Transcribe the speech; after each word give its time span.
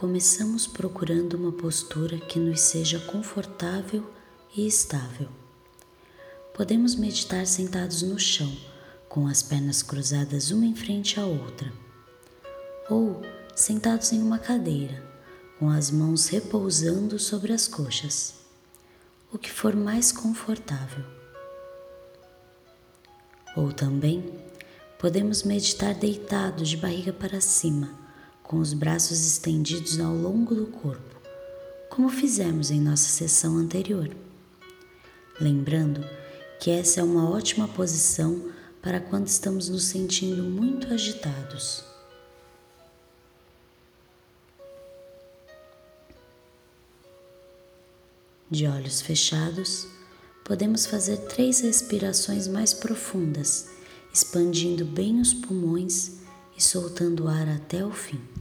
Começamos 0.00 0.66
procurando 0.66 1.34
uma 1.34 1.52
postura 1.52 2.16
que 2.16 2.38
nos 2.38 2.62
seja 2.62 2.98
confortável 3.00 4.02
e 4.56 4.66
estável. 4.66 5.28
Podemos 6.54 6.94
meditar 6.94 7.46
sentados 7.46 8.00
no 8.00 8.18
chão, 8.18 8.50
com 9.10 9.26
as 9.26 9.42
pernas 9.42 9.82
cruzadas 9.82 10.50
uma 10.52 10.64
em 10.64 10.74
frente 10.74 11.20
à 11.20 11.26
outra, 11.26 11.70
ou 12.88 13.20
sentados 13.54 14.10
em 14.10 14.22
uma 14.22 14.38
cadeira, 14.38 15.04
com 15.58 15.68
as 15.68 15.90
mãos 15.90 16.28
repousando 16.28 17.18
sobre 17.18 17.52
as 17.52 17.68
coxas, 17.68 18.36
o 19.30 19.36
que 19.36 19.52
for 19.52 19.76
mais 19.76 20.10
confortável. 20.10 21.04
Ou 23.54 23.70
também 23.70 24.32
podemos 24.98 25.42
meditar 25.42 25.92
deitados 25.92 26.70
de 26.70 26.78
barriga 26.78 27.12
para 27.12 27.42
cima 27.42 27.99
com 28.50 28.58
os 28.58 28.72
braços 28.72 29.24
estendidos 29.24 30.00
ao 30.00 30.12
longo 30.12 30.56
do 30.56 30.66
corpo, 30.66 31.20
como 31.88 32.08
fizemos 32.08 32.72
em 32.72 32.80
nossa 32.80 33.08
sessão 33.08 33.56
anterior. 33.56 34.10
Lembrando 35.40 36.04
que 36.58 36.68
essa 36.68 36.98
é 36.98 37.04
uma 37.04 37.30
ótima 37.30 37.68
posição 37.68 38.50
para 38.82 38.98
quando 38.98 39.28
estamos 39.28 39.68
nos 39.68 39.84
sentindo 39.84 40.42
muito 40.42 40.92
agitados. 40.92 41.84
De 48.50 48.66
olhos 48.66 49.00
fechados, 49.00 49.86
podemos 50.44 50.86
fazer 50.86 51.18
três 51.18 51.60
respirações 51.60 52.48
mais 52.48 52.74
profundas, 52.74 53.68
expandindo 54.12 54.84
bem 54.84 55.20
os 55.20 55.32
pulmões 55.32 56.18
e 56.58 56.60
soltando 56.60 57.26
o 57.26 57.28
ar 57.28 57.48
até 57.48 57.86
o 57.86 57.92
fim. 57.92 58.39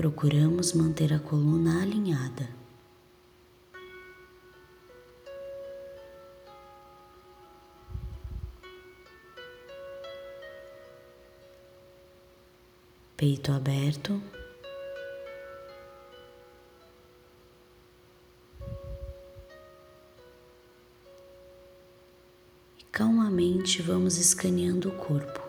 Procuramos 0.00 0.72
manter 0.72 1.12
a 1.12 1.18
coluna 1.18 1.82
alinhada. 1.82 2.48
Peito 13.14 13.52
aberto. 13.52 14.22
E 22.78 22.84
calmamente 22.90 23.82
vamos 23.82 24.16
escaneando 24.16 24.88
o 24.88 24.92
corpo, 24.92 25.42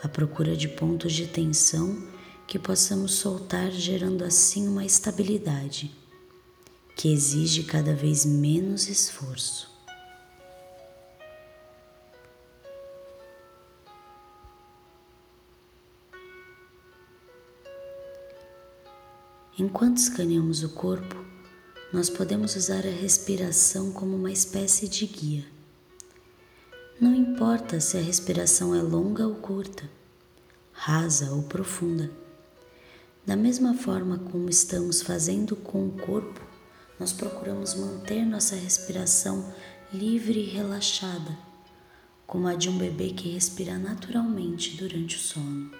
à 0.00 0.08
procura 0.08 0.54
de 0.54 0.68
pontos 0.68 1.12
de 1.12 1.26
tensão 1.26 2.16
que 2.48 2.58
possamos 2.58 3.12
soltar, 3.12 3.70
gerando 3.70 4.24
assim 4.24 4.66
uma 4.66 4.82
estabilidade 4.82 5.94
que 6.96 7.12
exige 7.12 7.62
cada 7.62 7.94
vez 7.94 8.24
menos 8.24 8.88
esforço. 8.88 9.70
Enquanto 19.58 19.98
escaneamos 19.98 20.62
o 20.62 20.70
corpo, 20.70 21.16
nós 21.92 22.08
podemos 22.08 22.56
usar 22.56 22.86
a 22.86 22.90
respiração 22.90 23.92
como 23.92 24.16
uma 24.16 24.32
espécie 24.32 24.88
de 24.88 25.04
guia. 25.04 25.44
Não 26.98 27.14
importa 27.14 27.78
se 27.78 27.98
a 27.98 28.00
respiração 28.00 28.74
é 28.74 28.80
longa 28.80 29.26
ou 29.26 29.34
curta, 29.34 29.88
rasa 30.72 31.30
ou 31.32 31.42
profunda. 31.42 32.27
Da 33.28 33.36
mesma 33.36 33.74
forma 33.74 34.16
como 34.16 34.48
estamos 34.48 35.02
fazendo 35.02 35.54
com 35.54 35.86
o 35.86 35.92
corpo, 35.92 36.40
nós 36.98 37.12
procuramos 37.12 37.74
manter 37.74 38.24
nossa 38.24 38.56
respiração 38.56 39.52
livre 39.92 40.40
e 40.40 40.48
relaxada, 40.48 41.36
como 42.26 42.48
a 42.48 42.54
de 42.54 42.70
um 42.70 42.78
bebê 42.78 43.10
que 43.10 43.28
respira 43.28 43.76
naturalmente 43.76 44.78
durante 44.78 45.16
o 45.16 45.18
sono. 45.18 45.70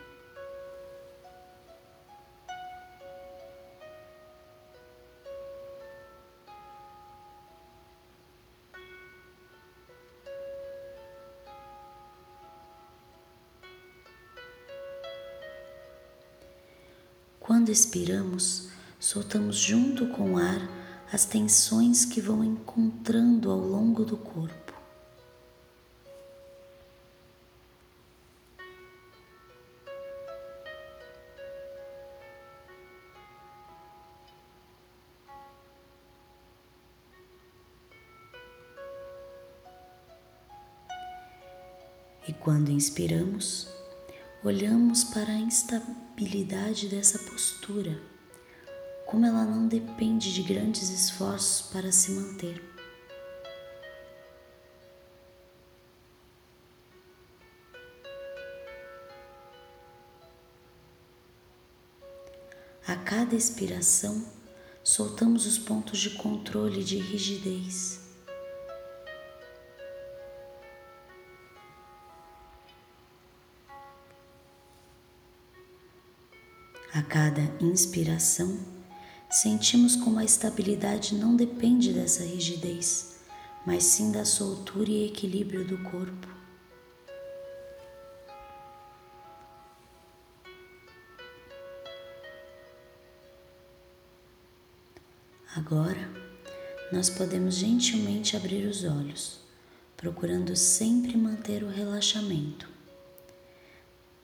Quando 17.48 17.70
expiramos, 17.70 18.68
soltamos 19.00 19.56
junto 19.56 20.06
com 20.08 20.34
o 20.34 20.36
ar 20.36 20.60
as 21.10 21.24
tensões 21.24 22.04
que 22.04 22.20
vão 22.20 22.44
encontrando 22.44 23.50
ao 23.50 23.58
longo 23.58 24.04
do 24.04 24.18
corpo. 24.18 24.74
E 42.28 42.32
quando 42.34 42.70
inspiramos, 42.70 43.77
olhamos 44.48 45.04
para 45.04 45.30
a 45.30 45.38
instabilidade 45.38 46.88
dessa 46.88 47.18
postura, 47.18 48.00
como 49.06 49.26
ela 49.26 49.44
não 49.44 49.68
depende 49.68 50.32
de 50.32 50.42
grandes 50.42 50.88
esforços 50.88 51.70
para 51.70 51.92
se 51.92 52.12
manter. 52.12 52.64
A 62.86 62.96
cada 62.96 63.34
expiração, 63.34 64.26
soltamos 64.82 65.44
os 65.44 65.58
pontos 65.58 65.98
de 65.98 66.16
controle 66.16 66.82
de 66.82 66.96
rigidez. 66.96 68.07
A 76.98 77.02
cada 77.02 77.42
inspiração, 77.60 78.58
sentimos 79.30 79.94
como 79.94 80.18
a 80.18 80.24
estabilidade 80.24 81.14
não 81.14 81.36
depende 81.36 81.92
dessa 81.92 82.24
rigidez, 82.24 83.20
mas 83.64 83.84
sim 83.84 84.10
da 84.10 84.24
soltura 84.24 84.90
e 84.90 85.06
equilíbrio 85.06 85.64
do 85.64 85.78
corpo. 85.78 86.26
Agora, 95.54 96.10
nós 96.92 97.08
podemos 97.08 97.54
gentilmente 97.54 98.36
abrir 98.36 98.66
os 98.66 98.82
olhos, 98.82 99.38
procurando 99.96 100.56
sempre 100.56 101.16
manter 101.16 101.62
o 101.62 101.68
relaxamento. 101.68 102.77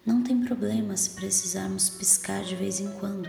Não 0.07 0.23
tem 0.23 0.45
problema 0.45 0.95
se 0.99 1.11
precisarmos 1.11 1.89
piscar 1.89 2.45
de 2.45 2.55
vez 2.55 2.79
em 2.79 2.93
quando. 2.99 3.27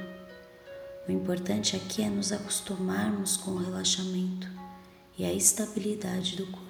O 1.08 1.12
importante 1.12 1.74
aqui 1.74 2.02
é 2.02 2.10
nos 2.10 2.34
acostumarmos 2.34 3.38
com 3.38 3.52
o 3.52 3.58
relaxamento 3.58 4.46
e 5.18 5.24
a 5.24 5.32
estabilidade 5.32 6.36
do 6.36 6.46
corpo. 6.48 6.66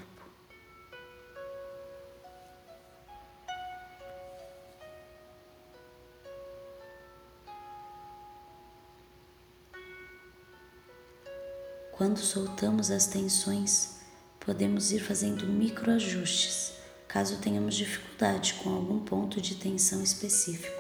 Quando 11.92 12.20
soltamos 12.20 12.92
as 12.92 13.08
tensões, 13.08 14.02
podemos 14.40 14.92
ir 14.92 15.00
fazendo 15.00 15.48
microajustes 15.48 16.75
caso 17.16 17.38
tenhamos 17.38 17.76
dificuldade 17.76 18.56
com 18.56 18.70
algum 18.72 19.00
ponto 19.00 19.40
de 19.40 19.56
tensão 19.56 20.04
específico. 20.04 20.76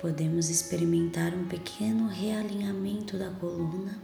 Podemos 0.00 0.48
experimentar 0.48 1.34
um 1.34 1.48
pequeno 1.48 2.06
realinhamento 2.06 3.18
da 3.18 3.28
coluna. 3.28 4.00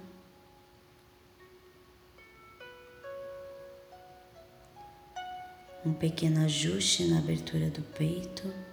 Um 5.86 5.92
pequeno 5.94 6.44
ajuste 6.44 7.04
na 7.04 7.18
abertura 7.18 7.70
do 7.70 7.82
peito. 7.96 8.71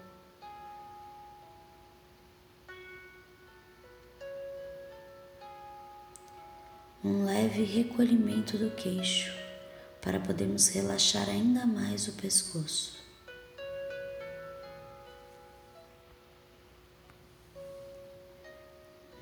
Um 7.02 7.24
leve 7.24 7.64
recolhimento 7.64 8.58
do 8.58 8.72
queixo 8.72 9.34
para 10.02 10.20
podermos 10.20 10.68
relaxar 10.68 11.30
ainda 11.30 11.66
mais 11.66 12.10
o 12.10 12.12
pescoço. 12.12 13.00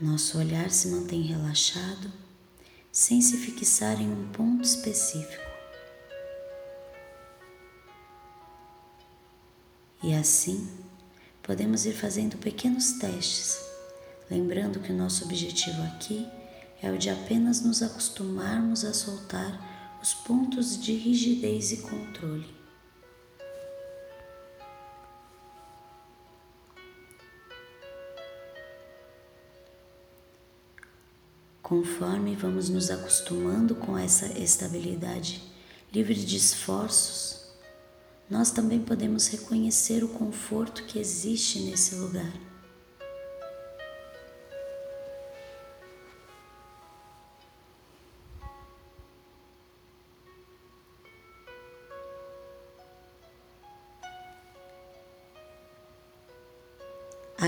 Nosso 0.01 0.39
olhar 0.39 0.71
se 0.71 0.87
mantém 0.87 1.21
relaxado, 1.21 2.11
sem 2.91 3.21
se 3.21 3.37
fixar 3.37 4.01
em 4.01 4.11
um 4.11 4.31
ponto 4.31 4.63
específico. 4.63 5.45
E 10.01 10.15
assim, 10.15 10.67
podemos 11.43 11.85
ir 11.85 11.93
fazendo 11.93 12.39
pequenos 12.39 12.93
testes, 12.93 13.59
lembrando 14.31 14.79
que 14.79 14.91
o 14.91 14.97
nosso 14.97 15.25
objetivo 15.25 15.83
aqui 15.83 16.27
é 16.81 16.91
o 16.91 16.97
de 16.97 17.09
apenas 17.09 17.61
nos 17.61 17.81
acostumarmos 17.81 18.85
a 18.85 18.93
soltar 18.93 19.99
os 20.01 20.13
pontos 20.13 20.81
de 20.81 20.93
rigidez 20.93 21.71
e 21.71 21.77
controle. 21.77 22.55
Conforme 31.61 32.35
vamos 32.35 32.69
nos 32.69 32.89
acostumando 32.89 33.75
com 33.75 33.97
essa 33.97 34.27
estabilidade 34.39 35.43
livre 35.91 36.13
de 36.13 36.37
esforços, 36.37 37.47
nós 38.29 38.51
também 38.51 38.79
podemos 38.79 39.27
reconhecer 39.27 40.03
o 40.03 40.09
conforto 40.09 40.83
que 40.83 40.99
existe 40.99 41.59
nesse 41.59 41.95
lugar. 41.95 42.31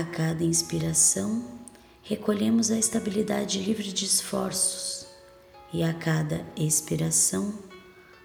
A 0.00 0.02
cada 0.02 0.42
inspiração, 0.42 1.44
recolhemos 2.02 2.70
a 2.70 2.78
estabilidade 2.78 3.58
livre 3.58 3.92
de 3.92 4.06
esforços 4.06 5.06
e 5.74 5.82
a 5.82 5.92
cada 5.92 6.42
expiração 6.56 7.52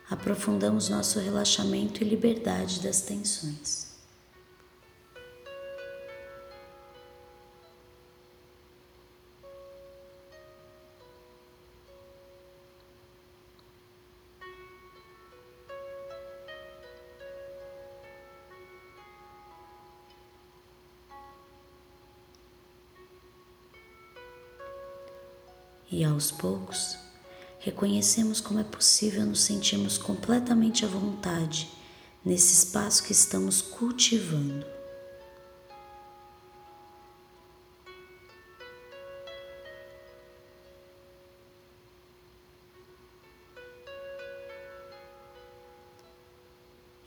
aprofundamos 0.10 0.88
nosso 0.88 1.20
relaxamento 1.20 2.02
e 2.02 2.08
liberdade 2.08 2.80
das 2.80 3.02
tensões. 3.02 3.85
E 25.92 26.04
aos 26.04 26.32
poucos 26.32 26.98
reconhecemos 27.60 28.40
como 28.40 28.60
é 28.60 28.64
possível 28.64 29.26
nos 29.26 29.42
sentirmos 29.42 29.98
completamente 29.98 30.86
à 30.86 30.88
vontade 30.88 31.68
nesse 32.24 32.54
espaço 32.54 33.04
que 33.04 33.12
estamos 33.12 33.62
cultivando. 33.62 34.66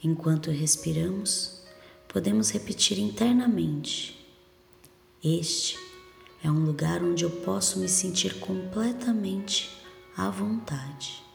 Enquanto 0.02 0.50
respiramos, 0.50 1.62
podemos 2.08 2.50
repetir 2.50 2.98
internamente: 2.98 4.16
Este 5.22 5.87
é 6.42 6.50
um 6.50 6.64
lugar 6.64 7.02
onde 7.02 7.24
eu 7.24 7.30
posso 7.30 7.78
me 7.78 7.88
sentir 7.88 8.38
completamente 8.38 9.70
à 10.16 10.30
vontade. 10.30 11.27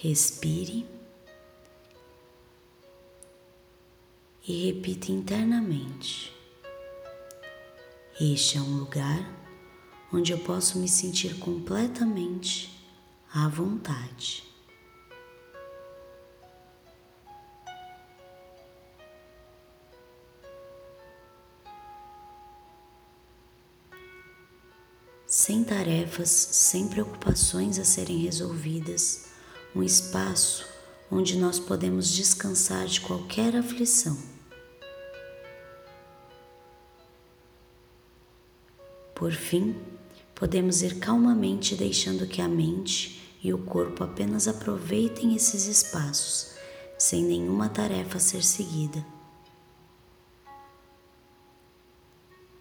Respire 0.00 0.86
e 4.46 4.66
repita 4.66 5.10
internamente: 5.10 6.32
Este 8.20 8.58
é 8.58 8.60
um 8.60 8.78
lugar 8.78 9.28
onde 10.12 10.32
eu 10.32 10.38
posso 10.38 10.78
me 10.78 10.88
sentir 10.88 11.40
completamente 11.40 12.70
à 13.34 13.48
vontade. 13.48 14.44
Sem 25.26 25.64
tarefas, 25.64 26.30
sem 26.30 26.86
preocupações 26.86 27.80
a 27.80 27.84
serem 27.84 28.18
resolvidas 28.18 29.27
um 29.78 29.82
espaço 29.82 30.66
onde 31.08 31.36
nós 31.36 31.60
podemos 31.60 32.10
descansar 32.10 32.86
de 32.86 33.00
qualquer 33.00 33.54
aflição. 33.54 34.18
Por 39.14 39.30
fim, 39.32 39.76
podemos 40.34 40.82
ir 40.82 40.98
calmamente 40.98 41.76
deixando 41.76 42.26
que 42.26 42.42
a 42.42 42.48
mente 42.48 43.38
e 43.42 43.54
o 43.54 43.58
corpo 43.58 44.02
apenas 44.02 44.48
aproveitem 44.48 45.36
esses 45.36 45.66
espaços, 45.66 46.54
sem 46.98 47.22
nenhuma 47.22 47.68
tarefa 47.68 48.16
a 48.16 48.20
ser 48.20 48.42
seguida. 48.42 49.04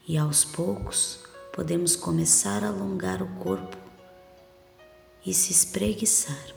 E 0.07 0.17
aos 0.17 0.45
poucos, 0.45 1.19
podemos 1.51 1.95
começar 1.95 2.63
a 2.63 2.67
alongar 2.67 3.23
o 3.23 3.27
corpo 3.39 3.75
e 5.25 5.33
se 5.33 5.51
espreguiçar. 5.51 6.56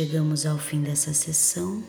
Chegamos 0.00 0.46
ao 0.46 0.56
fim 0.56 0.80
dessa 0.80 1.12
sessão. 1.12 1.84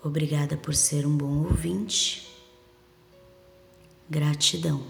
Obrigada 0.00 0.56
por 0.56 0.76
ser 0.76 1.04
um 1.04 1.16
bom 1.16 1.42
ouvinte. 1.42 2.32
Gratidão. 4.08 4.86